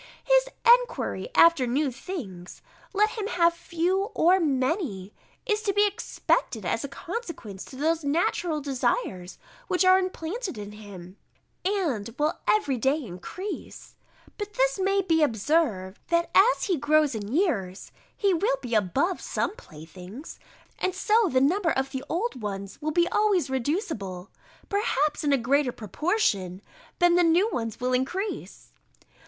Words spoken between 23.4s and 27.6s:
reducible, perhaps in a greater proportion, than the new